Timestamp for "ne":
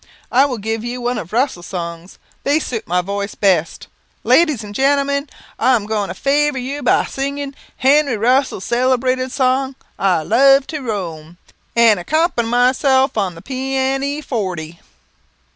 13.99-14.21